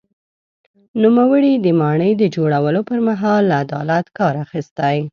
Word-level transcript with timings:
نوموړي 1.01 1.53
د 1.57 1.67
ماڼۍ 1.79 2.11
د 2.17 2.23
جوړولو 2.35 2.81
پر 2.89 2.99
مهال 3.07 3.41
له 3.49 3.55
عدالت 3.63 4.05
کار 4.17 4.33
اخیستی. 4.45 4.97